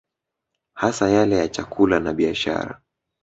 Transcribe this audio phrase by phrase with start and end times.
[0.73, 2.81] Hasa yale ya chakula na biashara